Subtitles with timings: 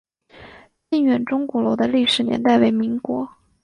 [0.89, 3.35] 靖远钟鼓楼的历史年代为民国。